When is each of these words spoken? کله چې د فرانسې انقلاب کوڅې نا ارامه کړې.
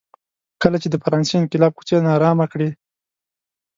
کله 0.61 0.77
چې 0.81 0.87
د 0.89 0.95
فرانسې 1.03 1.33
انقلاب 1.37 1.71
کوڅې 1.77 1.95
نا 2.05 2.11
ارامه 2.17 2.45
کړې. 2.53 2.69